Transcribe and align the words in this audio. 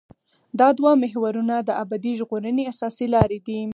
دا 0.59 0.67
دوه 0.77 0.91
محورونه 1.03 1.55
د 1.61 1.69
ابدي 1.83 2.11
ژغورنې 2.19 2.63
اساسي 2.71 3.07
لاره 3.13 3.37
دي. 3.47 3.61